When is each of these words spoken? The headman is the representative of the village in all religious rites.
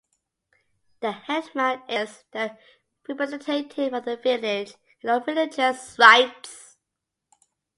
The 1.01 1.11
headman 1.11 1.83
is 1.87 2.23
the 2.31 2.57
representative 3.07 3.93
of 3.93 4.03
the 4.03 4.17
village 4.17 4.73
in 5.01 5.11
all 5.11 5.21
religious 5.21 5.95
rites. 5.99 6.77